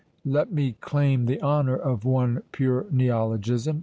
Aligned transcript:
Let 0.25 0.51
me 0.51 0.77
claim 0.81 1.25
the 1.27 1.39
honour 1.43 1.75
of 1.75 2.05
one 2.05 2.41
pure 2.51 2.87
neologism. 2.89 3.79